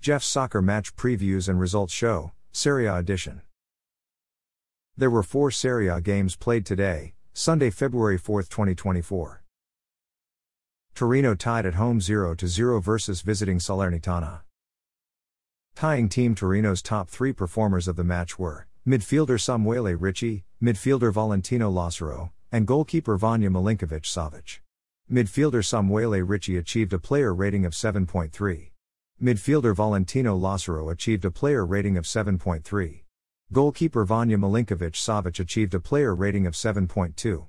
Jeff's 0.00 0.26
Soccer 0.26 0.62
Match 0.62 0.96
Previews 0.96 1.46
and 1.46 1.60
Results 1.60 1.92
Show, 1.92 2.32
Serie 2.52 2.86
A 2.86 2.96
Edition. 2.96 3.42
There 4.96 5.10
were 5.10 5.22
four 5.22 5.50
Serie 5.50 5.88
A 5.88 6.00
games 6.00 6.36
played 6.36 6.64
today, 6.64 7.12
Sunday, 7.34 7.68
February 7.68 8.16
4, 8.16 8.44
2024. 8.44 9.42
Torino 10.94 11.34
tied 11.34 11.66
at 11.66 11.74
home 11.74 12.00
0 12.00 12.34
0 12.42 12.80
versus 12.80 13.20
visiting 13.20 13.58
Salernitana. 13.58 14.40
Tying 15.74 16.08
team 16.08 16.34
Torino's 16.34 16.80
top 16.80 17.10
three 17.10 17.34
performers 17.34 17.86
of 17.86 17.96
the 17.96 18.04
match 18.04 18.38
were 18.38 18.66
midfielder 18.88 19.38
Samuele 19.38 19.94
Ricci, 20.00 20.44
midfielder 20.62 21.12
Valentino 21.12 21.70
Lazzaro, 21.70 22.30
and 22.50 22.66
goalkeeper 22.66 23.18
Vanya 23.18 23.50
Milinkovic 23.50 24.04
Savic. 24.04 24.60
Midfielder 25.12 25.62
Samuele 25.62 26.26
Ricci 26.26 26.56
achieved 26.56 26.94
a 26.94 26.98
player 26.98 27.34
rating 27.34 27.66
of 27.66 27.74
7.3. 27.74 28.69
Midfielder 29.22 29.76
Valentino 29.76 30.34
Lazzaro 30.34 30.90
achieved 30.90 31.26
a 31.26 31.30
player 31.30 31.66
rating 31.66 31.98
of 31.98 32.06
7.3. 32.06 33.02
Goalkeeper 33.52 34.06
Vanya 34.06 34.38
Milinkovic 34.38 34.94
Savic 34.94 35.38
achieved 35.38 35.74
a 35.74 35.80
player 35.80 36.14
rating 36.14 36.46
of 36.46 36.54
7.2. 36.54 37.46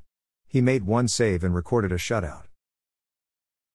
He 0.50 0.60
made 0.60 0.84
one 0.84 1.08
save 1.08 1.46
and 1.46 1.56
recorded 1.56 1.94
a 1.94 1.96
shutout. 1.96 2.48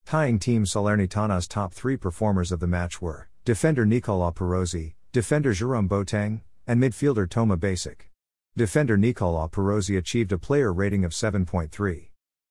Tying 0.04 0.38
team 0.38 0.66
Salernitana's 0.66 1.48
top 1.48 1.72
three 1.72 1.96
performers 1.96 2.52
of 2.52 2.60
the 2.60 2.66
match 2.66 3.00
were 3.00 3.30
defender 3.46 3.86
Nicola 3.86 4.30
Pierozzi, 4.30 4.92
defender 5.12 5.54
Jerome 5.54 5.88
Boateng, 5.88 6.42
and 6.66 6.82
midfielder 6.82 7.26
Toma 7.26 7.56
Basic. 7.56 8.10
Defender 8.58 8.98
Nicola 8.98 9.48
Pierozzi 9.48 9.96
achieved 9.96 10.32
a 10.32 10.38
player 10.38 10.70
rating 10.70 11.02
of 11.02 11.12
7.3. 11.12 12.08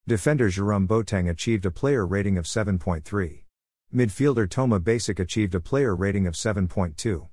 Defender 0.08 0.50
Jerome 0.50 0.88
Boateng 0.88 1.30
achieved 1.30 1.68
a 1.68 1.72
player 1.72 2.04
rating 2.04 2.40
of 2.40 2.46
7.3. 2.46 3.45
Midfielder 3.96 4.50
Toma 4.50 4.78
Basic 4.82 5.20
achieved 5.20 5.56
a 5.56 5.62
player 5.62 5.96
rating 5.96 6.28
of 6.28 6.34
7.2. 6.34 7.30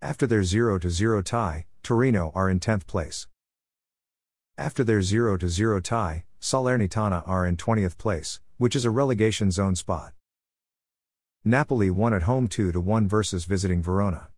After 0.00 0.26
their 0.26 0.42
0 0.42 0.78
0 0.78 1.20
tie, 1.20 1.66
Torino 1.82 2.32
are 2.34 2.48
in 2.48 2.58
10th 2.58 2.86
place. 2.86 3.28
After 4.56 4.82
their 4.82 5.02
0 5.02 5.36
0 5.46 5.80
tie, 5.80 6.24
Salernitana 6.40 7.22
are 7.28 7.46
in 7.46 7.58
20th 7.58 7.98
place, 7.98 8.40
which 8.56 8.74
is 8.74 8.86
a 8.86 8.90
relegation 8.90 9.50
zone 9.50 9.76
spot. 9.76 10.14
Napoli 11.44 11.90
won 11.90 12.14
at 12.14 12.22
home 12.22 12.48
2 12.48 12.72
1 12.72 13.06
versus 13.06 13.44
visiting 13.44 13.82
Verona. 13.82 14.28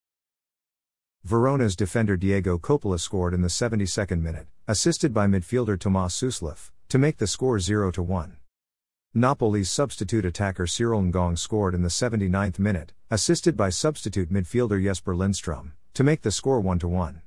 Verona's 1.23 1.77
defender 1.77 2.17
Diego 2.17 2.59
Coppola 2.59 2.99
scored 2.99 3.35
in 3.35 3.43
the 3.43 3.47
72nd 3.47 4.21
minute, 4.21 4.49
assisted 4.67 5.15
by 5.15 5.29
midfielder 5.29 5.79
Tomas 5.79 6.21
Suslov, 6.21 6.73
to 6.89 6.99
make 6.99 7.19
the 7.19 7.29
score 7.29 7.61
0 7.61 7.93
1. 7.93 8.38
Napoli's 9.19 9.69
substitute 9.69 10.25
attacker 10.25 10.65
Cyril 10.65 11.03
Ngonge 11.03 11.41
scored 11.41 11.75
in 11.75 11.83
the 11.83 11.89
79th 11.89 12.61
minute, 12.61 12.93
assisted 13.11 13.57
by 13.57 13.69
substitute 13.69 14.33
midfielder 14.33 14.81
Jesper 14.81 15.17
Lindstrom, 15.17 15.73
to 15.95 16.05
make 16.05 16.23
the 16.23 16.31
score 16.31 16.61
1 16.61 16.79
1. 16.79 17.23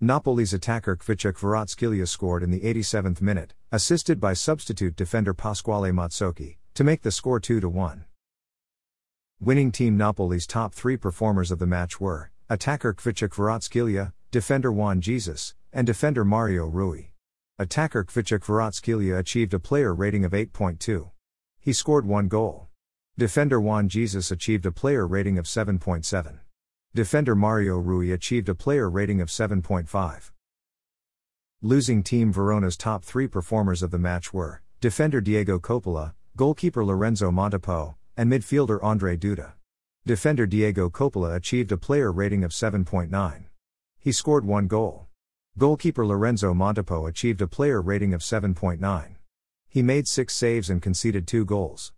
Napoli's 0.00 0.54
attacker 0.54 0.96
Khvicha 0.96 1.34
Kvaratskhelia 1.34 2.08
scored 2.08 2.42
in 2.42 2.50
the 2.50 2.60
87th 2.60 3.20
minute, 3.20 3.52
assisted 3.70 4.18
by 4.18 4.32
substitute 4.32 4.96
defender 4.96 5.34
Pasquale 5.34 5.90
Mazzocchi, 5.90 6.56
to 6.72 6.84
make 6.84 7.02
the 7.02 7.12
score 7.12 7.38
2 7.38 7.68
1. 7.68 8.06
Winning 9.40 9.70
team 9.70 9.98
Napoli's 9.98 10.46
top 10.46 10.72
three 10.72 10.96
performers 10.96 11.50
of 11.50 11.58
the 11.58 11.66
match 11.66 12.00
were 12.00 12.30
attacker 12.48 12.94
Khvicha 12.94 13.28
Kvaratskhelia, 13.28 14.14
defender 14.30 14.72
Juan 14.72 15.02
Jesus, 15.02 15.54
and 15.70 15.86
defender 15.86 16.24
Mario 16.24 16.64
Rui. 16.64 17.09
Attacker 17.60 18.04
Khvicha 18.04 18.38
Kvaratskhelia 18.38 19.18
achieved 19.18 19.52
a 19.52 19.58
player 19.58 19.94
rating 19.94 20.24
of 20.24 20.32
8.2. 20.32 21.10
He 21.58 21.74
scored 21.74 22.06
one 22.06 22.26
goal. 22.26 22.68
Defender 23.18 23.60
Juan 23.60 23.86
Jesus 23.86 24.30
achieved 24.30 24.64
a 24.64 24.72
player 24.72 25.06
rating 25.06 25.36
of 25.36 25.44
7.7. 25.44 26.38
Defender 26.94 27.34
Mario 27.34 27.76
Rui 27.76 28.12
achieved 28.12 28.48
a 28.48 28.54
player 28.54 28.88
rating 28.88 29.20
of 29.20 29.28
7.5. 29.28 30.30
Losing 31.60 32.02
team 32.02 32.32
Verona's 32.32 32.78
top 32.78 33.04
three 33.04 33.28
performers 33.28 33.82
of 33.82 33.90
the 33.90 33.98
match 33.98 34.32
were 34.32 34.62
defender 34.80 35.20
Diego 35.20 35.58
Coppola, 35.58 36.14
goalkeeper 36.38 36.82
Lorenzo 36.82 37.30
Montipò, 37.30 37.94
and 38.16 38.32
midfielder 38.32 38.80
Ondrej 38.80 39.18
Duda. 39.18 39.52
Defender 40.06 40.46
Diego 40.46 40.88
Coppola 40.88 41.36
achieved 41.36 41.72
a 41.72 41.76
player 41.76 42.10
rating 42.10 42.42
of 42.42 42.52
7.9. 42.52 43.44
He 43.98 44.12
scored 44.12 44.46
one 44.46 44.66
goal. 44.66 45.09
Goalkeeper 45.60 46.06
Lorenzo 46.06 46.54
Montipò 46.54 47.06
achieved 47.06 47.42
a 47.42 47.46
player 47.46 47.82
rating 47.82 48.14
of 48.14 48.22
7.9. 48.22 49.16
He 49.68 49.82
made 49.82 50.08
six 50.08 50.34
saves 50.34 50.70
and 50.70 50.80
conceded 50.80 51.26
two 51.26 51.44
goals. 51.44 51.92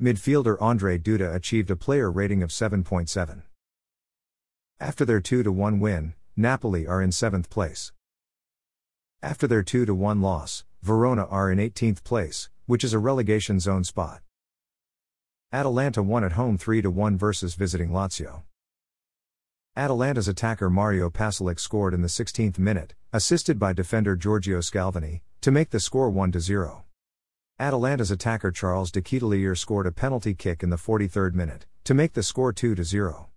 Midfielder 0.00 0.56
Ondrej 0.58 1.02
Duda 1.02 1.34
achieved 1.34 1.68
a 1.68 1.74
player 1.74 2.12
rating 2.12 2.44
of 2.44 2.50
7.7. 2.50 3.42
After 4.78 5.04
their 5.04 5.20
2 5.20 5.50
1 5.50 5.80
win, 5.80 6.14
Napoli 6.36 6.86
are 6.86 7.02
in 7.02 7.10
7th 7.10 7.50
place. 7.50 7.90
After 9.20 9.48
their 9.48 9.64
2 9.64 9.92
1 9.92 10.22
loss, 10.22 10.64
Verona 10.84 11.24
are 11.24 11.50
in 11.50 11.58
18th 11.58 12.04
place, 12.04 12.48
which 12.66 12.84
is 12.84 12.92
a 12.92 13.00
relegation 13.00 13.58
zone 13.58 13.82
spot. 13.82 14.22
Atalanta 15.52 16.04
won 16.04 16.22
at 16.22 16.38
home 16.38 16.56
3 16.56 16.82
1 16.82 17.18
versus 17.18 17.56
visiting 17.56 17.90
Lazio. 17.90 18.42
Atalanta's 19.76 20.28
attacker 20.28 20.70
Mario 20.70 21.10
Pasalic 21.10 21.58
scored 21.58 21.94
in 21.94 22.02
the 22.02 22.08
16th 22.08 22.58
minute, 22.60 22.94
assisted 23.12 23.58
by 23.58 23.72
defender 23.72 24.14
Giorgio 24.16 24.58
Scalvini, 24.58 25.22
to 25.40 25.50
make 25.50 25.70
the 25.70 25.80
score 25.80 26.10
1 26.10 26.38
0. 26.38 26.84
Atalanta's 27.58 28.10
attacker 28.10 28.50
Charles 28.50 28.90
de 28.90 29.00
Ketelaere 29.00 29.56
scored 29.56 29.86
a 29.86 29.92
penalty 29.92 30.34
kick 30.34 30.62
in 30.62 30.70
the 30.70 30.76
43rd 30.76 31.32
minute, 31.34 31.66
to 31.84 31.94
make 31.94 32.12
the 32.12 32.22
score 32.22 32.52
2 32.52 32.76
0. 32.84 33.28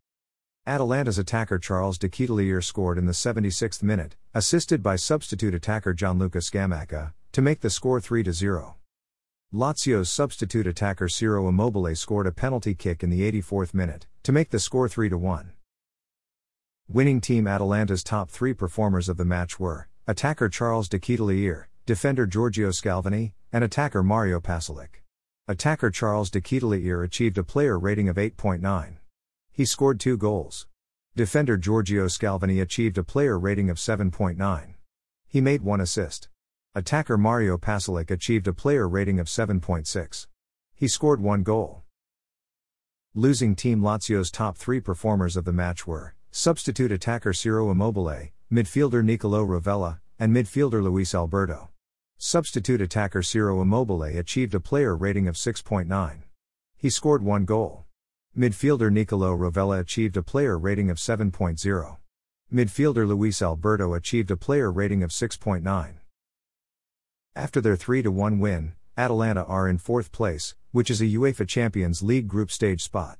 Atalanta's 0.67 1.17
attacker 1.17 1.57
Charles 1.57 1.97
de 1.97 2.09
Ketelaere 2.09 2.63
scored 2.63 2.97
in 2.97 3.05
the 3.05 3.13
76th 3.13 3.81
minute, 3.81 4.17
assisted 4.33 4.83
by 4.83 4.95
substitute 4.97 5.55
attacker 5.55 5.93
Gianluca 5.93 6.39
Scamacca, 6.39 7.13
to 7.31 7.41
make 7.41 7.61
the 7.61 7.69
score 7.69 8.01
3 8.01 8.29
0. 8.29 8.75
Lazio's 9.53 10.11
substitute 10.11 10.67
attacker 10.67 11.07
Ciro 11.07 11.47
Immobile 11.47 11.95
scored 11.95 12.27
a 12.27 12.31
penalty 12.31 12.75
kick 12.75 13.03
in 13.03 13.09
the 13.09 13.21
84th 13.31 13.73
minute, 13.73 14.05
to 14.23 14.31
make 14.31 14.49
the 14.49 14.59
score 14.59 14.89
3 14.89 15.09
1. 15.09 15.53
Winning 16.93 17.21
team 17.21 17.47
Atalanta's 17.47 18.03
top 18.03 18.29
three 18.29 18.53
performers 18.53 19.07
of 19.07 19.15
the 19.15 19.23
match 19.23 19.57
were 19.57 19.87
attacker 20.07 20.49
Charles 20.49 20.89
de 20.89 20.99
Ketelaere, 20.99 21.67
defender 21.85 22.25
Giorgio 22.25 22.67
Scalvini, 22.71 23.31
and 23.53 23.63
attacker 23.63 24.03
Mario 24.03 24.41
Pasalic. 24.41 24.99
Attacker 25.47 25.89
Charles 25.89 26.29
de 26.29 26.41
Ketelaere 26.41 27.01
achieved 27.01 27.37
a 27.37 27.45
player 27.45 27.79
rating 27.79 28.09
of 28.09 28.17
8.9. 28.17 28.97
He 29.53 29.63
scored 29.63 30.01
two 30.01 30.17
goals. 30.17 30.67
Defender 31.15 31.55
Giorgio 31.55 32.07
Scalvini 32.07 32.61
achieved 32.61 32.97
a 32.97 33.05
player 33.05 33.39
rating 33.39 33.69
of 33.69 33.77
7.9. 33.77 34.73
He 35.29 35.39
made 35.39 35.61
one 35.61 35.79
assist. 35.79 36.27
Attacker 36.75 37.17
Mario 37.17 37.57
Pasalic 37.57 38.11
achieved 38.11 38.49
a 38.49 38.53
player 38.53 38.85
rating 38.85 39.17
of 39.17 39.27
7.6. 39.27 40.27
He 40.75 40.89
scored 40.89 41.21
one 41.21 41.43
goal. 41.43 41.83
Losing 43.15 43.55
team 43.55 43.81
Lazio's 43.81 44.29
top 44.29 44.57
three 44.57 44.81
performers 44.81 45.37
of 45.37 45.45
the 45.45 45.53
match 45.53 45.87
were 45.87 46.15
Substitute 46.33 46.93
attacker 46.93 47.33
Ciro 47.33 47.69
Immobile, 47.71 48.29
midfielder 48.49 49.03
Nicolo 49.03 49.45
Rovella, 49.45 49.99
and 50.17 50.33
midfielder 50.33 50.81
Luis 50.81 51.13
Alberto. 51.13 51.71
Substitute 52.17 52.79
attacker 52.79 53.21
Ciro 53.21 53.61
Immobile 53.61 54.03
achieved 54.03 54.55
a 54.55 54.61
player 54.61 54.95
rating 54.95 55.27
of 55.27 55.35
6.9. 55.35 56.21
He 56.77 56.89
scored 56.89 57.21
one 57.21 57.43
goal. 57.43 57.83
Midfielder 58.35 58.89
Nicolo 58.89 59.35
Rovella 59.35 59.81
achieved 59.81 60.15
a 60.15 60.23
player 60.23 60.57
rating 60.57 60.89
of 60.89 60.95
7.0. 60.95 61.97
Midfielder 62.53 63.05
Luis 63.05 63.41
Alberto 63.41 63.93
achieved 63.93 64.31
a 64.31 64.37
player 64.37 64.71
rating 64.71 65.03
of 65.03 65.09
6.9. 65.09 65.95
After 67.35 67.59
their 67.59 67.75
3 67.75 68.03
1 68.03 68.39
win, 68.39 68.73
Atalanta 68.97 69.43
are 69.43 69.67
in 69.67 69.77
fourth 69.77 70.13
place, 70.13 70.55
which 70.71 70.89
is 70.89 71.01
a 71.01 71.05
UEFA 71.05 71.45
Champions 71.45 72.01
League 72.01 72.29
group 72.29 72.51
stage 72.51 72.81
spot. 72.81 73.17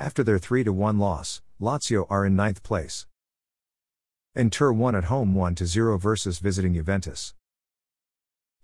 After 0.00 0.24
their 0.24 0.38
3 0.38 0.64
1 0.64 0.98
loss, 0.98 1.42
Lazio 1.60 2.06
are 2.08 2.24
in 2.24 2.34
ninth 2.34 2.62
place. 2.62 3.06
Inter 4.34 4.72
won 4.72 4.94
at 4.94 5.04
home 5.04 5.34
1 5.34 5.56
0 5.56 5.98
versus 5.98 6.38
visiting 6.38 6.72
Juventus. 6.72 7.34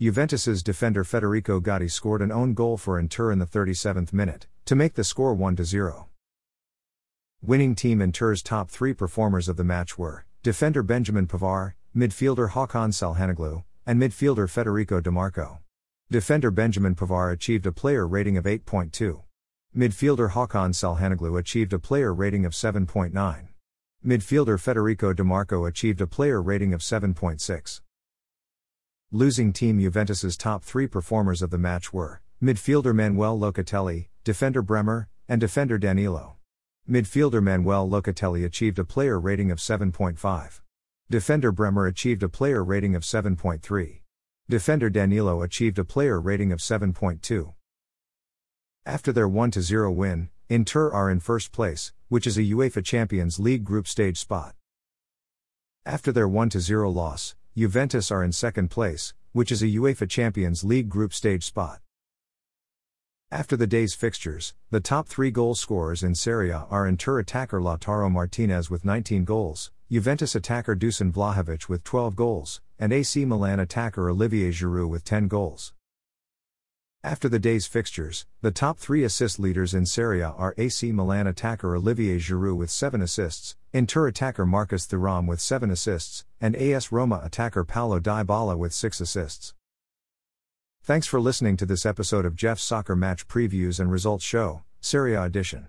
Juventus's 0.01 0.63
defender 0.63 1.05
Federico 1.05 1.61
Gatti 1.61 1.89
scored 1.89 2.23
an 2.23 2.33
own 2.33 2.55
goal 2.55 2.79
for 2.79 2.99
Inter 2.99 3.31
in 3.31 3.39
the 3.39 3.45
37th 3.45 4.15
minute, 4.15 4.47
to 4.65 4.75
make 4.75 4.95
the 4.95 5.05
score 5.05 5.35
1 5.35 5.63
0. 5.63 6.09
Winning 7.43 7.75
team 7.75 8.01
Inter's 8.01 8.43
top 8.43 8.71
three 8.71 8.95
performers 8.95 9.47
of 9.47 9.59
the 9.59 9.65
match 9.65 9.99
were 9.99 10.25
defender 10.43 10.83
Benjamin 10.83 11.27
Pavard, 11.27 11.75
midfielder 11.95 12.53
Hakan 12.53 12.95
Çalhanoğlu, 12.95 13.63
and 13.85 14.01
midfielder 14.01 14.49
Federico 14.49 15.03
Dimarco. 15.03 15.59
Defender 16.11 16.51
Benjamin 16.51 16.95
Pavard 16.95 17.35
achieved 17.35 17.67
a 17.67 17.73
player 17.73 18.07
rating 18.07 18.39
of 18.39 18.47
8.2. 18.47 19.26
Midfielder 19.77 20.31
Hakan 20.31 20.73
Çalhanoğlu 20.73 21.39
achieved 21.39 21.75
a 21.75 21.79
player 21.79 22.15
rating 22.15 22.47
of 22.47 22.53
7.9. 22.55 23.49
Midfielder 24.03 24.59
Federico 24.59 25.13
Dimarco 25.13 25.69
achieved 25.69 26.01
a 26.01 26.07
player 26.07 26.41
rating 26.41 26.73
of 26.73 26.81
7.6. 26.81 27.83
Losing 29.13 29.53
team 29.53 29.79
Juventus's 29.79 30.39
top 30.39 30.65
three 30.65 30.87
performers 30.87 31.43
of 31.43 31.51
the 31.51 31.59
match 31.59 31.93
were 31.93 32.23
midfielder 32.43 32.95
Manuel 32.95 33.39
Locatelli, 33.39 34.09
defender 34.25 34.63
Bremer, 34.63 35.09
and 35.29 35.43
defender 35.43 35.77
Danilo. 35.77 36.37
Midfielder 36.89 37.43
Manuel 37.43 37.87
Locatelli 37.87 38.47
achieved 38.47 38.79
a 38.79 38.85
player 38.85 39.21
rating 39.21 39.51
of 39.51 39.59
7.5. 39.59 40.61
Defender 41.11 41.53
Bremer 41.53 41.87
achieved 41.87 42.23
a 42.23 42.31
player 42.31 42.65
rating 42.65 42.95
of 42.95 43.03
7.3. 43.03 44.01
Defender 44.49 44.89
Danilo 44.89 45.43
achieved 45.43 45.79
a 45.79 45.85
player 45.85 46.19
rating 46.19 46.51
of 46.51 46.61
7.2. 46.61 47.56
After 48.87 49.13
their 49.13 49.27
1 49.27 49.51
0 49.51 49.91
win, 49.91 50.29
Inter 50.49 50.93
are 50.93 51.11
in 51.11 51.19
first 51.19 51.51
place, 51.51 51.93
which 52.09 52.25
is 52.25 52.39
a 52.39 52.43
UEFA 52.43 52.85
Champions 52.85 53.41
League 53.41 53.65
group 53.65 53.89
stage 53.89 54.17
spot. 54.17 54.55
After 55.85 56.13
their 56.13 56.29
1 56.29 56.51
0 56.51 56.89
loss, 56.91 57.35
Juventus 57.57 58.13
are 58.13 58.23
in 58.23 58.31
second 58.31 58.71
place, 58.71 59.13
which 59.33 59.51
is 59.51 59.61
a 59.61 59.67
UEFA 59.67 60.09
Champions 60.09 60.63
League 60.63 60.89
group 60.89 61.13
stage 61.13 61.45
spot. 61.45 61.81
After 63.33 63.57
the 63.57 63.67
day's 63.67 63.95
fixtures, 63.95 64.55
the 64.71 64.79
top 64.79 65.09
three 65.09 65.33
goal 65.33 65.57
scorers 65.57 66.05
in 66.05 66.15
Serie 66.15 66.51
A 66.51 66.69
are 66.71 66.87
Inter 66.87 67.19
attacker 67.19 67.61
Lautaro 67.61 68.09
Martinez 68.09 68.71
with 68.71 68.85
19 68.85 69.25
goals, 69.25 69.73
Juventus 69.91 70.37
attacker 70.37 70.77
Dusan 70.77 71.13
Vlahovic 71.13 71.69
with 71.69 71.83
12 71.83 72.15
goals, 72.15 72.61
and 72.79 72.93
AC 72.93 73.25
Milan 73.25 73.59
attacker 73.59 74.09
Olivier 74.09 74.53
Giroud 74.53 74.91
with 74.91 75.03
10 75.03 75.27
goals. 75.27 75.73
After 77.07 77.29
the 77.29 77.39
day's 77.39 77.67
fixtures, 77.67 78.27
the 78.43 78.51
top 78.51 78.79
three 78.79 79.05
assist 79.05 79.39
leaders 79.39 79.75
in 79.75 79.87
Serie 79.87 80.23
A 80.23 80.31
are 80.31 80.57
AC 80.59 80.91
Milan 80.91 81.29
attacker 81.29 81.77
Olivier 81.77 82.19
Giroud 82.19 82.57
with 82.57 82.69
7 82.69 83.01
assists, 83.01 83.55
Inter 83.73 84.09
attacker 84.09 84.45
Marcus 84.45 84.89
Thuram 84.89 85.29
with 85.29 85.41
7 85.41 85.71
assists, 85.71 86.25
and 86.41 86.57
AS 86.57 86.91
Roma 86.91 87.21
attacker 87.23 87.63
Paulo 87.63 88.01
Dybala 88.01 88.59
with 88.59 88.73
6 88.75 89.01
assists. 89.01 89.55
Thanks 90.83 91.07
for 91.07 91.21
listening 91.21 91.57
to 91.59 91.65
this 91.65 91.87
episode 91.87 92.25
of 92.27 92.35
Jeff's 92.35 92.65
Soccer 92.65 92.97
Match 92.97 93.29
Previews 93.29 93.79
and 93.79 93.93
Results 93.93 94.25
Show, 94.25 94.65
Serie 94.81 95.15
A 95.15 95.23
Edition. 95.23 95.69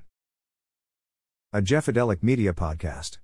A 1.54 1.62
Jeffadelic 1.62 2.24
Media 2.24 2.52
Podcast. 2.52 3.20